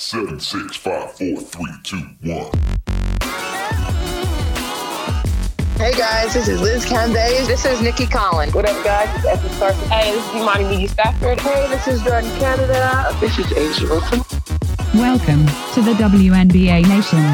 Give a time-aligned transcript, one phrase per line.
[0.00, 2.52] Seven, six, five, four, three, two, one.
[5.76, 7.48] Hey guys, this is Liz Cambage.
[7.48, 8.54] This is Nikki Collins.
[8.54, 9.12] What up, guys?
[9.16, 9.88] It's Esther Sarkis.
[9.88, 11.40] Hey, this is Imani McGee-Stafford.
[11.40, 13.08] Hey, this is Jordan Canada.
[13.18, 14.20] This is A'ja Wilson.
[14.94, 17.24] Welcome to the WNBA Nation.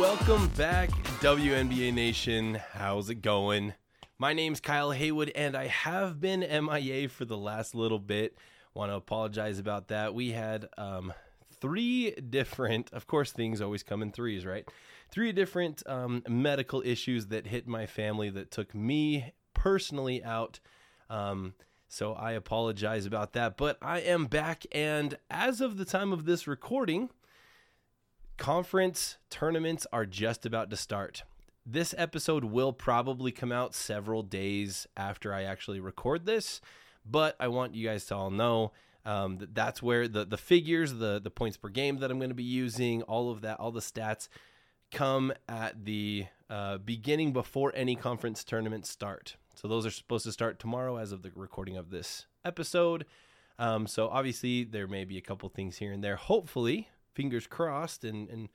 [0.00, 2.58] Welcome back, WNBA Nation.
[2.72, 3.74] How's it going?
[4.18, 8.36] My name's Kyle Haywood, and I have been MIA for the last little bit.
[8.74, 10.14] Want to apologize about that.
[10.14, 11.12] We had um,
[11.60, 14.68] three different, of course, things always come in threes, right?
[15.10, 20.58] Three different um, medical issues that hit my family that took me personally out.
[21.08, 21.54] Um,
[21.88, 23.56] so I apologize about that.
[23.56, 27.10] But I am back, and as of the time of this recording,
[28.36, 31.22] conference tournaments are just about to start.
[31.64, 36.60] This episode will probably come out several days after I actually record this,
[37.04, 38.72] but I want you guys to all know
[39.04, 42.30] um, that that's where the the figures, the the points per game that I'm going
[42.30, 44.28] to be using, all of that, all the stats
[44.90, 49.36] come at the uh, beginning before any conference tournaments start.
[49.54, 53.04] So those are supposed to start tomorrow, as of the recording of this episode.
[53.58, 56.16] Um, so obviously there may be a couple things here and there.
[56.16, 58.48] Hopefully, fingers crossed, and and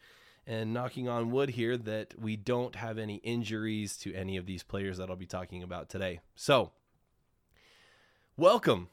[0.47, 4.63] and knocking on wood here that we don't have any injuries to any of these
[4.63, 6.21] players that I'll be talking about today.
[6.35, 6.71] So,
[8.39, 8.87] welcome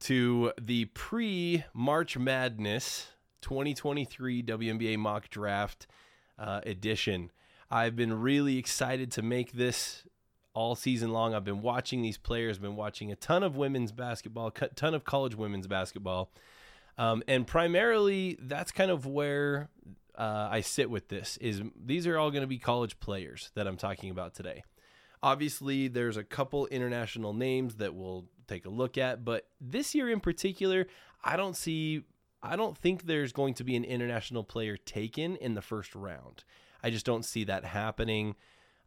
[0.00, 3.06] to the pre March Madness
[3.42, 5.86] 2023 WNBA mock draft
[6.36, 7.30] uh, edition.
[7.70, 10.02] I've been really excited to make this
[10.52, 11.32] all season long.
[11.32, 15.04] I've been watching these players, been watching a ton of women's basketball, a ton of
[15.04, 16.32] college women's basketball.
[16.96, 19.68] Um, and primarily, that's kind of where
[20.16, 21.36] uh, I sit with this.
[21.36, 24.64] Is these are all going to be college players that I'm talking about today.
[25.22, 30.10] Obviously, there's a couple international names that we'll take a look at, but this year
[30.10, 30.86] in particular,
[31.24, 32.04] I don't see
[32.42, 36.44] I don't think there's going to be an international player taken in the first round.
[36.82, 38.36] I just don't see that happening.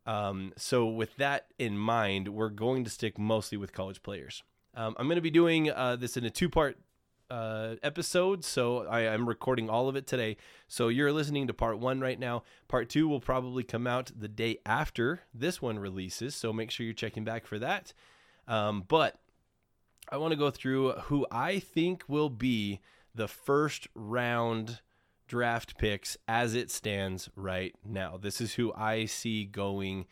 [0.05, 4.43] Um, so, with that in mind, we're going to stick mostly with college players.
[4.73, 6.79] Um, I'm going to be doing uh, this in a two part
[7.29, 10.37] uh, episode, so I, am recording all of it today.
[10.67, 12.43] So, you're listening to part one right now.
[12.67, 16.85] Part two will probably come out the day after this one releases, so make sure
[16.85, 17.93] you're checking back for that.
[18.47, 19.19] Um, but
[20.11, 22.81] I want to go through who I think will be
[23.15, 24.81] the first round
[25.27, 28.17] draft picks as it stands right now.
[28.17, 30.05] This is who I see going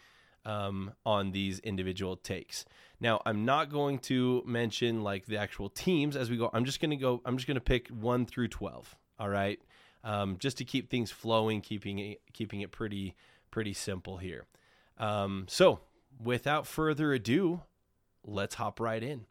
[0.45, 2.63] um, on these individual takes.
[3.01, 6.49] Now, I'm not going to mention like the actual teams as we go.
[6.53, 8.95] I'm just going to go, I'm just going to pick 1 through 12.
[9.19, 9.59] All right.
[10.05, 13.15] Um, just to keep things flowing, keeping it, keeping it pretty,
[13.51, 14.45] pretty simple here.
[14.97, 15.81] Um, so,
[16.23, 17.63] without further ado,
[18.23, 19.25] let's hop right in.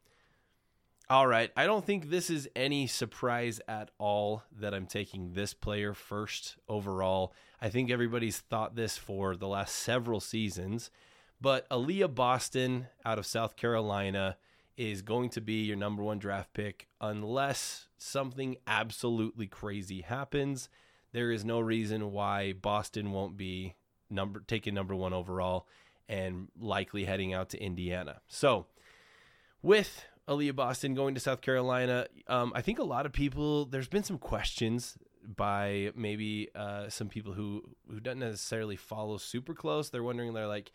[1.10, 1.50] All right.
[1.56, 6.56] I don't think this is any surprise at all that I'm taking this player first
[6.69, 7.32] overall.
[7.62, 10.91] I think everybody's thought this for the last several seasons.
[11.41, 14.36] But Aliyah Boston out of South Carolina
[14.76, 20.69] is going to be your number one draft pick unless something absolutely crazy happens.
[21.12, 23.76] There is no reason why Boston won't be
[24.10, 25.66] number taking number one overall
[26.06, 28.20] and likely heading out to Indiana.
[28.28, 28.66] So
[29.62, 32.06] with Aliyah Boston going to South Carolina.
[32.27, 33.65] Um, I think a lot of people.
[33.65, 39.55] There's been some questions by maybe uh, some people who who don't necessarily follow super
[39.55, 39.88] close.
[39.88, 40.34] They're wondering.
[40.34, 40.71] They're like,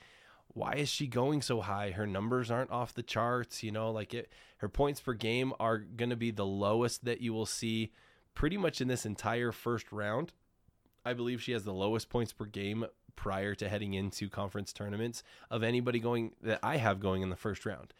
[0.47, 1.91] why is she going so high?
[1.91, 3.61] Her numbers aren't off the charts.
[3.61, 4.29] You know, like it.
[4.57, 7.91] Her points per game are going to be the lowest that you will see
[8.33, 10.33] pretty much in this entire first round.
[11.05, 15.21] I believe she has the lowest points per game prior to heading into conference tournaments
[15.51, 17.93] of anybody going that I have going in the first round.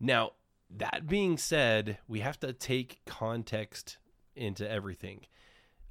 [0.00, 0.32] Now,
[0.70, 3.98] that being said, we have to take context
[4.36, 5.26] into everything.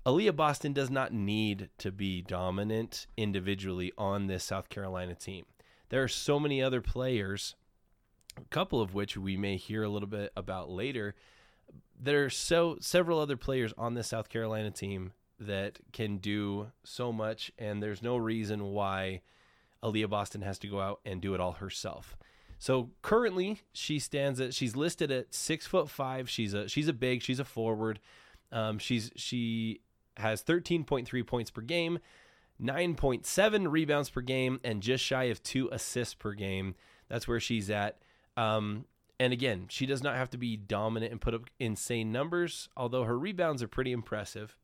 [0.05, 5.45] Aliyah Boston does not need to be dominant individually on this South Carolina team.
[5.89, 7.55] There are so many other players,
[8.37, 11.16] a couple of which we may hear a little bit about later.
[11.99, 17.11] There are so several other players on this South Carolina team that can do so
[17.11, 19.22] much, and there's no reason why
[19.84, 22.17] Aliyah Boston has to go out and do it all herself.
[22.59, 26.29] So currently, she stands at she's listed at six foot five.
[26.29, 27.21] She's a she's a big.
[27.21, 27.99] She's a forward.
[28.51, 29.81] Um, she's she
[30.17, 31.99] has thirteen point three points per game,
[32.57, 36.75] nine point seven rebounds per game, and just shy of two assists per game.
[37.09, 37.99] That's where she's at.
[38.35, 38.85] Um,
[39.19, 43.03] and again, she does not have to be dominant and put up insane numbers, although
[43.03, 44.55] her rebounds are pretty impressive.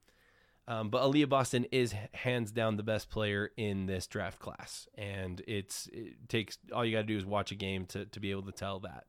[0.68, 5.42] Um, but Aliyah Boston is hands down the best player in this draft class, and
[5.46, 8.32] it's it takes all you got to do is watch a game to to be
[8.32, 9.04] able to tell that.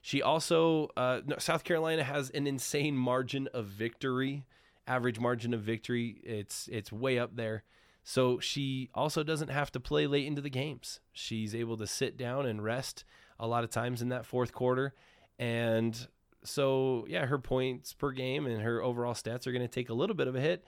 [0.00, 4.44] She also, uh, South Carolina has an insane margin of victory,
[4.86, 6.20] average margin of victory.
[6.22, 7.64] It's it's way up there.
[8.04, 11.00] So she also doesn't have to play late into the games.
[11.12, 13.04] She's able to sit down and rest
[13.40, 14.92] a lot of times in that fourth quarter.
[15.38, 16.06] And
[16.44, 19.94] so, yeah, her points per game and her overall stats are going to take a
[19.94, 20.66] little bit of a hit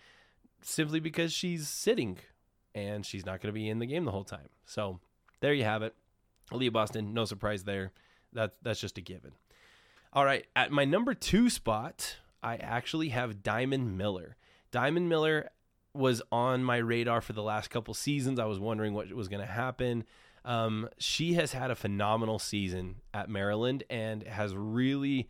[0.62, 2.18] simply because she's sitting
[2.74, 4.48] and she's not going to be in the game the whole time.
[4.64, 5.00] So,
[5.40, 5.94] there you have it.
[6.52, 7.92] Aliyah Boston, no surprise there.
[8.32, 9.32] That, that's just a given.
[10.12, 14.36] All right, at my number two spot, I actually have Diamond Miller.
[14.70, 15.50] Diamond Miller
[15.94, 18.38] was on my radar for the last couple seasons.
[18.38, 20.04] I was wondering what was going to happen.
[20.44, 25.28] Um, she has had a phenomenal season at Maryland and has really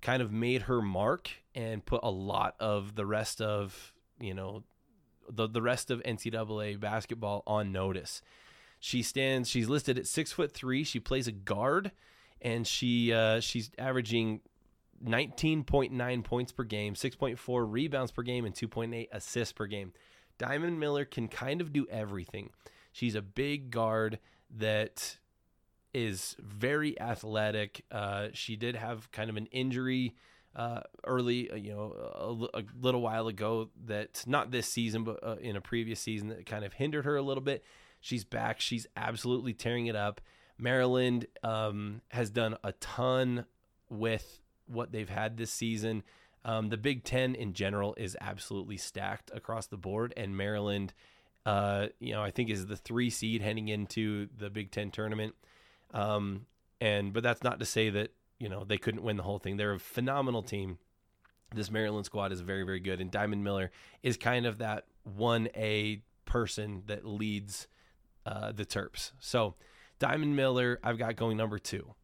[0.00, 4.64] kind of made her mark and put a lot of the rest of you know
[5.28, 8.22] the the rest of NCAA basketball on notice.
[8.80, 9.48] She stands.
[9.48, 10.84] She's listed at six foot three.
[10.84, 11.92] She plays a guard,
[12.42, 14.40] and she uh, she's averaging
[15.04, 19.92] 19.9 points per game, 6.4 rebounds per game, and 2.8 assists per game.
[20.38, 22.50] Diamond Miller can kind of do everything.
[22.92, 24.18] She's a big guard
[24.56, 25.18] that
[25.92, 27.84] is very athletic.
[27.90, 30.14] Uh, she did have kind of an injury
[30.56, 35.18] uh, early, uh, you know, a, a, little while ago that not this season, but
[35.22, 37.64] uh, in a previous season that kind of hindered her a little bit.
[38.00, 38.60] She's back.
[38.60, 40.20] She's absolutely tearing it up.
[40.58, 43.46] Maryland um, has done a ton
[43.88, 46.02] with what they've had this season.
[46.44, 50.92] Um, the Big Ten in general is absolutely stacked across the board, and Maryland,
[51.46, 55.34] uh, you know, I think is the three seed heading into the Big Ten tournament.
[55.92, 56.46] Um,
[56.80, 58.12] and but that's not to say that
[58.44, 59.56] you know they couldn't win the whole thing.
[59.56, 60.76] They're a phenomenal team.
[61.54, 63.70] This Maryland squad is very very good, and Diamond Miller
[64.02, 67.68] is kind of that one A person that leads
[68.26, 69.12] uh, the Terps.
[69.18, 69.54] So
[69.98, 71.94] Diamond Miller, I've got going number two.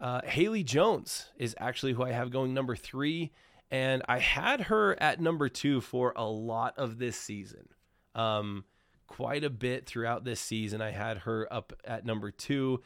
[0.00, 3.32] Uh, Haley Jones is actually who I have going number three,
[3.68, 7.70] and I had her at number two for a lot of this season.
[8.14, 8.64] Um,
[9.08, 12.82] quite a bit throughout this season, I had her up at number two,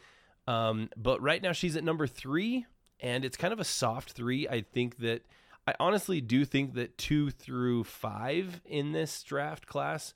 [0.51, 2.67] um, but right now she's at number three,
[2.99, 4.49] and it's kind of a soft three.
[4.49, 5.25] I think that
[5.67, 10.13] I honestly do think that two through five in this draft class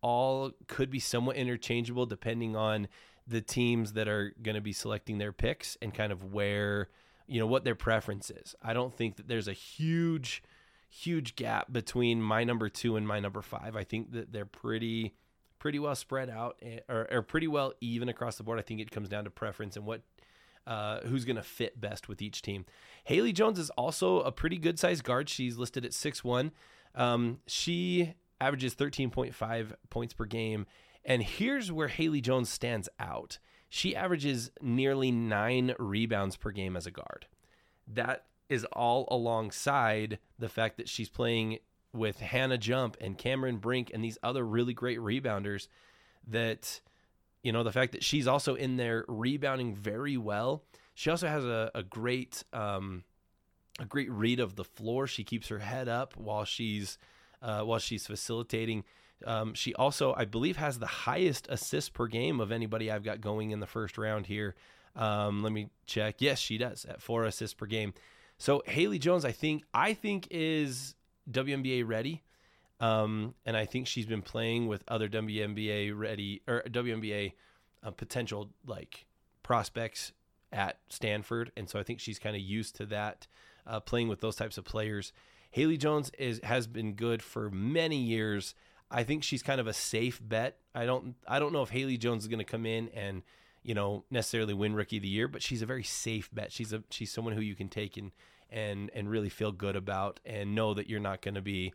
[0.00, 2.88] all could be somewhat interchangeable depending on
[3.28, 6.88] the teams that are going to be selecting their picks and kind of where
[7.28, 8.56] you know what their preference is.
[8.60, 10.42] I don't think that there's a huge
[10.90, 13.76] huge gap between my number 2 and my number 5.
[13.76, 15.14] I think that they're pretty
[15.58, 18.58] pretty well spread out eh, or, or pretty well even across the board.
[18.58, 20.02] I think it comes down to preference and what
[20.66, 22.66] uh, who's going to fit best with each team.
[23.04, 25.28] Haley Jones is also a pretty good sized guard.
[25.28, 26.52] She's listed at six one.
[26.94, 30.66] Um, she averages 13.5 points per game
[31.04, 33.38] and here's where Haley Jones stands out.
[33.70, 37.26] She averages nearly nine rebounds per game as a guard.
[37.86, 41.58] That is all alongside the fact that she's playing
[41.98, 45.68] with Hannah Jump and Cameron Brink and these other really great rebounders
[46.28, 46.80] that
[47.42, 50.62] you know the fact that she's also in there rebounding very well
[50.94, 53.04] she also has a, a great um,
[53.78, 56.98] a great read of the floor she keeps her head up while she's
[57.42, 58.84] uh, while she's facilitating
[59.26, 63.20] um, she also, I believe, has the highest assist per game of anybody I've got
[63.20, 64.54] going in the first round here.
[64.94, 66.16] Um, let me check.
[66.18, 67.94] Yes, she does at four assists per game.
[68.38, 70.94] So Haley Jones, I think, I think is
[71.30, 72.22] WNBA ready.
[72.80, 77.32] Um, and I think she's been playing with other WNBA ready or WNBA
[77.82, 79.06] uh, potential like
[79.42, 80.12] prospects
[80.52, 83.26] at Stanford, and so I think she's kind of used to that,
[83.66, 85.12] uh, playing with those types of players.
[85.50, 88.54] Haley Jones is has been good for many years.
[88.90, 90.58] I think she's kind of a safe bet.
[90.74, 93.22] I don't I don't know if Haley Jones is going to come in and
[93.62, 96.52] you know necessarily win Rookie of the Year, but she's a very safe bet.
[96.52, 98.12] She's a she's someone who you can take and
[98.50, 101.72] and and really feel good about and know that you're not going to be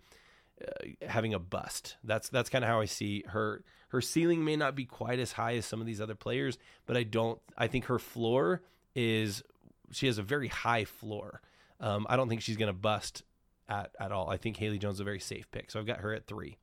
[0.62, 1.98] uh, having a bust.
[2.03, 3.63] That's that's kind of how I see her.
[3.89, 6.98] Her ceiling may not be quite as high as some of these other players, but
[6.98, 7.39] I don't.
[7.58, 8.62] I think her floor
[8.96, 9.44] is
[9.92, 11.42] she has a very high floor.
[11.80, 13.24] Um, I don't think she's going to bust
[13.70, 14.30] at at all.
[14.30, 16.58] I think Haley Jones is a very safe pick, so I've got her at three.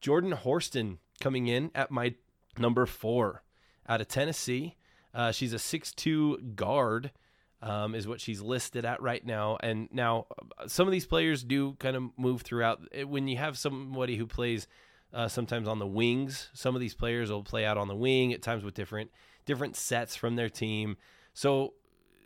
[0.00, 2.14] Jordan Horston coming in at my
[2.56, 3.42] number four
[3.86, 4.76] out of Tennessee.
[5.12, 7.10] Uh, she's a six-two guard,
[7.62, 9.58] um, is what she's listed at right now.
[9.62, 10.26] And now,
[10.66, 12.80] some of these players do kind of move throughout.
[13.06, 14.66] When you have somebody who plays
[15.12, 18.32] uh, sometimes on the wings, some of these players will play out on the wing
[18.32, 19.10] at times with different
[19.44, 20.96] different sets from their team.
[21.34, 21.74] So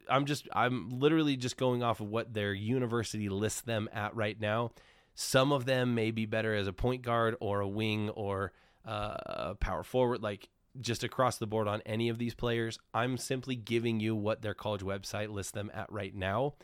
[0.08, 4.38] I'm just I'm literally just going off of what their university lists them at right
[4.38, 4.72] now.
[5.14, 8.52] Some of them may be better as a point guard or a wing or
[8.86, 10.22] uh, a power forward.
[10.22, 10.48] Like
[10.80, 12.78] just across the board on any of these players.
[12.92, 16.54] I'm simply giving you what their college website lists them at right now.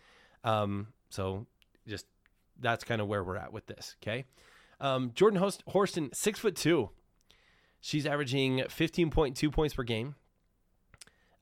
[0.45, 1.47] Um, so
[1.87, 2.07] just
[2.59, 3.97] that's kind of where we're at with this.
[4.03, 4.25] Okay.
[4.81, 6.91] Um, Jordan Host- Horston, six foot two.
[7.81, 10.15] She's averaging 15.2 points per game,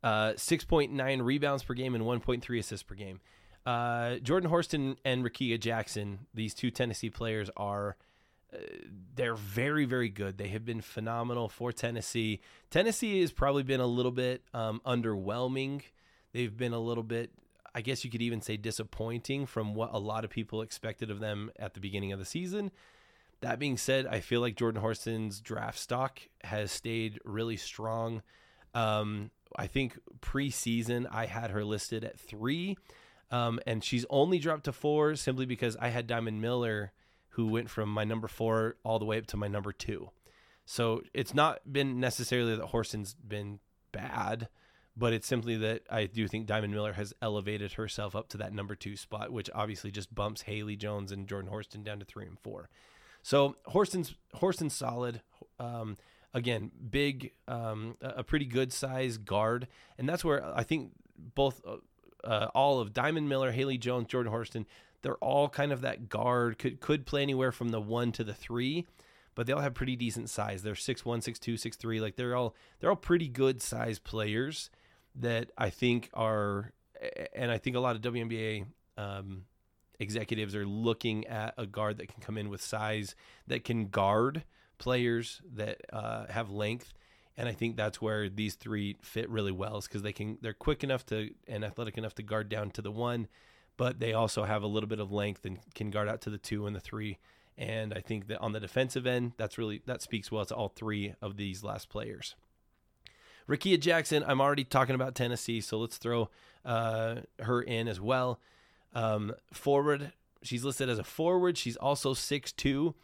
[0.04, 3.20] uh, 6.9 rebounds per game, and 1.3 assists per game.
[3.66, 7.96] Uh, Jordan Horston and Rickea Jackson, these two Tennessee players, are
[9.14, 10.38] they're very very good.
[10.38, 12.40] They have been phenomenal for Tennessee.
[12.70, 15.82] Tennessee has probably been a little bit um, underwhelming.
[16.32, 17.30] They've been a little bit,
[17.74, 21.20] I guess you could even say, disappointing from what a lot of people expected of
[21.20, 22.70] them at the beginning of the season.
[23.40, 28.22] That being said, I feel like Jordan Horston's draft stock has stayed really strong.
[28.74, 32.76] Um, I think preseason I had her listed at three,
[33.30, 36.92] um, and she's only dropped to four simply because I had Diamond Miller,
[37.38, 40.10] who went from my number four all the way up to my number two.
[40.64, 43.60] So it's not been necessarily that Horston's been
[43.92, 44.48] bad,
[44.96, 48.52] but it's simply that I do think Diamond Miller has elevated herself up to that
[48.52, 52.26] number two spot, which obviously just bumps Haley Jones and Jordan Horston down to three
[52.26, 52.70] and four.
[53.22, 55.22] So Horston's Horston's solid.
[55.60, 55.96] Um,
[56.34, 61.76] again, big, um, a pretty good size guard, and that's where I think both, uh,
[62.24, 64.66] uh, all of Diamond Miller, Haley Jones, Jordan Horston,
[65.02, 66.58] they're all kind of that guard.
[66.58, 68.86] Could could play anywhere from the one to the three,
[69.34, 70.62] but they all have pretty decent size.
[70.62, 72.00] They're six one, six two, six three.
[72.00, 74.70] Like they're all they're all pretty good size players
[75.14, 76.72] that I think are,
[77.34, 78.66] and I think a lot of WNBA.
[78.96, 79.44] Um,
[80.00, 83.16] executives are looking at a guard that can come in with size
[83.48, 84.44] that can guard
[84.78, 86.94] players that uh, have length
[87.38, 90.52] and I think that's where these three fit really well is because they can they're
[90.52, 93.28] quick enough to and athletic enough to guard down to the one,
[93.78, 96.36] but they also have a little bit of length and can guard out to the
[96.36, 97.16] two and the three.
[97.56, 100.68] And I think that on the defensive end, that's really that speaks well to all
[100.68, 102.34] three of these last players.
[103.48, 106.28] Rickea Jackson, I'm already talking about Tennessee, so let's throw
[106.66, 108.40] uh, her in as well.
[108.94, 111.56] Um, forward, she's listed as a forward.
[111.56, 112.94] She's also six two.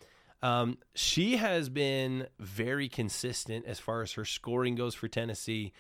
[0.43, 5.73] Um, she has been very consistent as far as her scoring goes for Tennessee,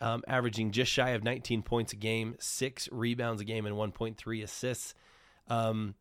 [0.00, 4.42] um, averaging just shy of 19 points a game, six rebounds a game, and 1.3
[4.42, 4.94] assists.
[5.48, 5.94] Um,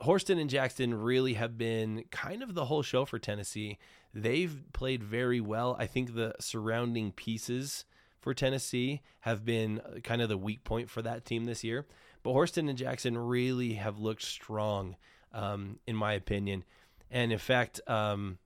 [0.00, 3.78] Horston and Jackson really have been kind of the whole show for Tennessee.
[4.14, 5.76] They've played very well.
[5.78, 7.84] I think the surrounding pieces
[8.18, 11.86] for Tennessee have been kind of the weak point for that team this year.
[12.22, 14.96] But Horston and Jackson really have looked strong,
[15.32, 16.64] um, in my opinion.
[17.10, 18.38] And in fact, um,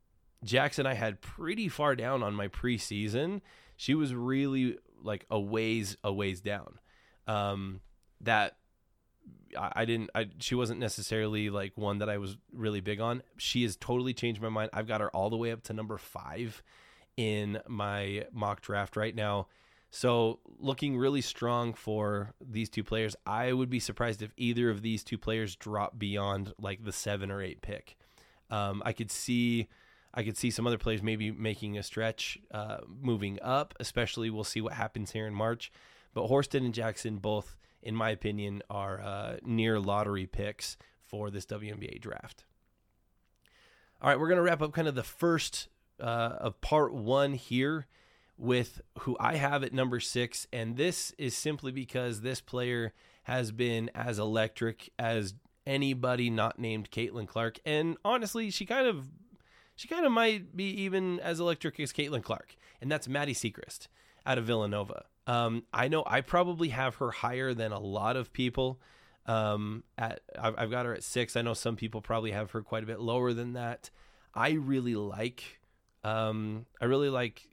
[0.45, 3.41] Jackson I had pretty far down on my preseason.
[3.77, 6.79] She was really like a ways a ways down.
[7.27, 7.81] Um,
[8.21, 8.57] that
[9.57, 10.11] I, didn't.
[10.15, 13.23] I, she wasn't necessarily like one that I was really big on.
[13.37, 14.71] She has totally changed my mind.
[14.73, 16.63] I've got her all the way up to number five
[17.17, 19.47] in my mock draft right now.
[19.91, 23.15] So looking really strong for these two players.
[23.25, 27.31] I would be surprised if either of these two players drop beyond like the seven
[27.31, 27.97] or eight pick.
[28.51, 29.69] Um, I could see,
[30.15, 33.75] I could see some other players maybe making a stretch, uh, moving up.
[33.81, 35.73] Especially, we'll see what happens here in March.
[36.15, 41.45] But Horston and Jackson both, in my opinion, are uh, near lottery picks for this
[41.47, 42.45] WNBA draft.
[44.01, 45.69] All right, we're gonna wrap up kind of the first
[46.01, 47.87] uh, of part one here
[48.37, 52.93] with who I have at number six, and this is simply because this player
[53.25, 55.35] has been as electric as
[55.67, 59.07] anybody not named Caitlin Clark, and honestly, she kind of
[59.77, 63.89] she kind of might be even as electric as Caitlin Clark, and that's Maddy Siegrist
[64.27, 65.05] out of Villanova.
[65.27, 68.81] Um, I know I probably have her higher than a lot of people.
[69.27, 71.37] Um, at I've, I've got her at six.
[71.37, 73.91] I know some people probably have her quite a bit lower than that.
[74.35, 75.61] I really like,
[76.03, 77.49] um, I really like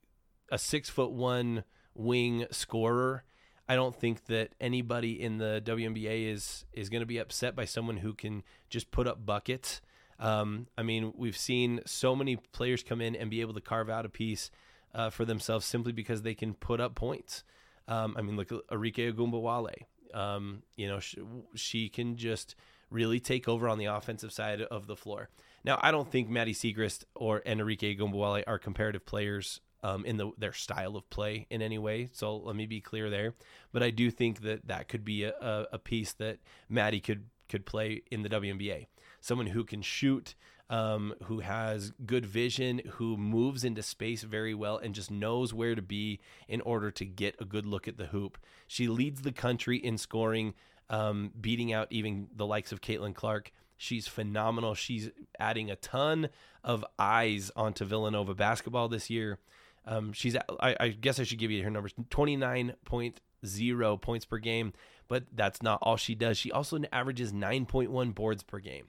[0.52, 1.64] a six foot one
[1.96, 3.24] wing scorer.
[3.70, 7.66] I don't think that anybody in the WNBA is is going to be upset by
[7.66, 9.82] someone who can just put up buckets.
[10.22, 13.90] Um, I mean, we've seen so many players come in and be able to carve
[13.90, 14.52] out a piece
[14.94, 17.44] uh, for themselves simply because they can put up points.
[17.88, 19.74] Um, I mean, look Arike Ogunbowale.
[20.14, 21.18] Um, you know, she,
[21.56, 22.56] she, can just
[22.90, 25.30] really take over on the offensive side of the floor.
[25.64, 30.32] Now, I don't think Maddy Siegrist or Arike Ogunbowale are comparative players um, in the,
[30.38, 32.10] their style of play in any way.
[32.12, 33.36] So let me be clear there.
[33.72, 37.66] But I do think that that could be a, a piece that Maddie could could
[37.66, 38.88] play in the WNBA.
[39.22, 40.36] Someone who can shoot,
[40.70, 45.76] um, who has good vision, who moves into space very well, and just knows where
[45.76, 48.38] to be in order to get a good look at the hoop.
[48.68, 50.54] She leads the country in scoring,
[50.90, 53.52] um, beating out even the likes of Caitlin Clark.
[53.78, 54.76] She's phenomenal.
[54.76, 55.10] She's
[55.40, 56.30] adding a ton
[56.64, 59.40] of eyes onto Villanova basketball this year.
[59.86, 64.74] Um, she's, I, I, guess I should give you her numbers 29.0 points per game,
[65.08, 66.38] but that's not all she does.
[66.38, 68.86] She also averages 9.1 boards per game.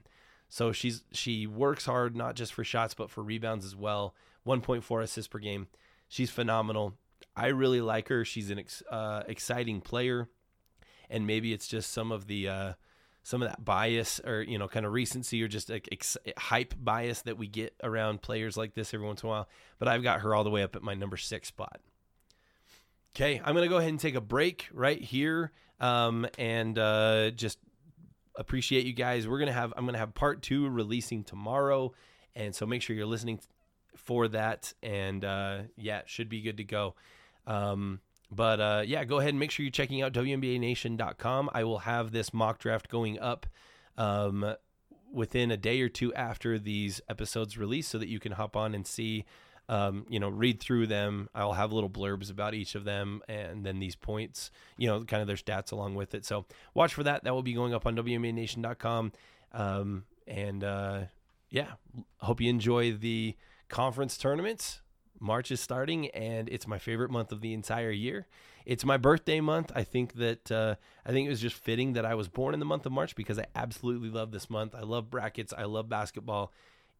[0.53, 4.13] So she's she works hard not just for shots but for rebounds as well.
[4.45, 5.65] 1.4 assists per game.
[6.07, 6.93] She's phenomenal.
[7.35, 8.23] I really like her.
[8.23, 10.29] She's an ex, uh, exciting player,
[11.09, 12.73] and maybe it's just some of the uh,
[13.23, 16.75] some of that bias or you know kind of recency or just like ex- hype
[16.77, 19.49] bias that we get around players like this every once in a while.
[19.79, 21.79] But I've got her all the way up at my number six spot.
[23.15, 27.57] Okay, I'm gonna go ahead and take a break right here, um, and uh, just
[28.35, 29.27] appreciate you guys.
[29.27, 31.93] We're gonna have I'm gonna have part two releasing tomorrow,
[32.35, 33.39] and so make sure you're listening
[33.95, 34.73] for that.
[34.81, 36.95] And uh, yeah, should be good to go.
[37.45, 37.99] Um,
[38.31, 41.49] but uh, yeah, go ahead and make sure you're checking out WNBANation.com.
[41.53, 43.45] I will have this mock draft going up
[43.97, 44.55] um,
[45.11, 48.73] within a day or two after these episodes release, so that you can hop on
[48.73, 49.25] and see.
[49.69, 51.29] Um, you know, read through them.
[51.33, 55.21] I'll have little blurbs about each of them and then these points, you know, kind
[55.21, 56.25] of their stats along with it.
[56.25, 57.23] So watch for that.
[57.23, 59.13] That will be going up on WNBANation.com.
[59.53, 61.01] Um, and uh,
[61.49, 61.73] yeah,
[62.17, 63.35] hope you enjoy the
[63.69, 64.81] conference tournaments.
[65.19, 68.27] March is starting, and it's my favorite month of the entire year.
[68.65, 69.71] It's my birthday month.
[69.75, 72.59] I think that uh, I think it was just fitting that I was born in
[72.59, 74.75] the month of March because I absolutely love this month.
[74.75, 75.53] I love brackets.
[75.57, 76.51] I love basketball,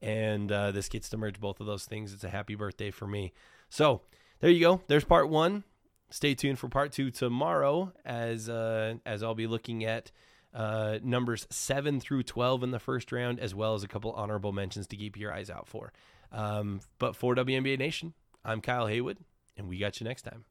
[0.04, 2.14] and uh, this gets to merge both of those things.
[2.14, 3.32] It's a happy birthday for me.
[3.70, 4.02] So
[4.42, 4.82] there you go.
[4.88, 5.64] There's part one.
[6.10, 10.12] Stay tuned for part two tomorrow, as uh, as I'll be looking at
[10.54, 14.52] uh, numbers seven through twelve in the first round, as well as a couple honorable
[14.52, 15.94] mentions to keep your eyes out for.
[16.32, 19.18] Um, but for WNBA Nation, I'm Kyle Haywood,
[19.58, 20.44] and we got you next time.